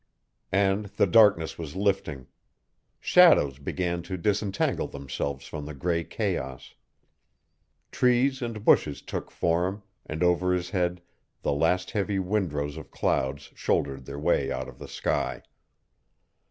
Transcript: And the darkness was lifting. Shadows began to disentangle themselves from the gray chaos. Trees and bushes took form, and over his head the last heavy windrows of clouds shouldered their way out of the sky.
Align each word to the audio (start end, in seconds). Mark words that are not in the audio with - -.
And 0.55 0.85
the 0.87 1.05
darkness 1.05 1.59
was 1.59 1.75
lifting. 1.75 2.25
Shadows 2.99 3.59
began 3.59 4.01
to 4.01 4.17
disentangle 4.17 4.87
themselves 4.87 5.45
from 5.45 5.67
the 5.67 5.75
gray 5.75 6.03
chaos. 6.03 6.73
Trees 7.91 8.41
and 8.41 8.65
bushes 8.65 9.03
took 9.03 9.29
form, 9.29 9.83
and 10.07 10.23
over 10.23 10.53
his 10.53 10.71
head 10.71 11.03
the 11.43 11.53
last 11.53 11.91
heavy 11.91 12.17
windrows 12.17 12.77
of 12.77 12.89
clouds 12.89 13.51
shouldered 13.53 14.05
their 14.05 14.17
way 14.17 14.51
out 14.51 14.67
of 14.67 14.79
the 14.79 14.87
sky. 14.87 15.43